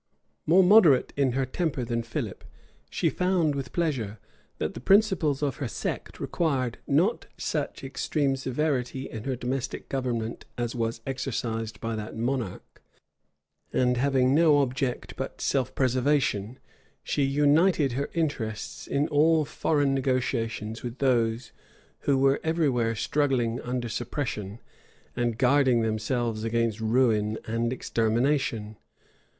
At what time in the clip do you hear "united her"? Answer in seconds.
17.21-18.09